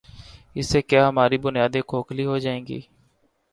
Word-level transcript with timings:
اس 0.55 0.65
سے 0.69 0.81
کیا 0.81 1.07
ہماری 1.07 1.37
بنیادیں 1.37 1.81
کھوکھلی 1.81 2.25
ہو 2.25 2.37
جائیں 2.37 2.65
گی؟ 2.67 2.79